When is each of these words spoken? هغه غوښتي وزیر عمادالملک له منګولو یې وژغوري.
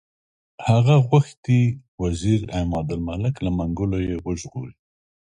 هغه 0.69 0.95
غوښتي 1.09 1.61
وزیر 2.01 2.39
عمادالملک 2.59 3.35
له 3.45 3.49
منګولو 3.57 3.99
یې 4.09 4.15
وژغوري. 4.25 4.75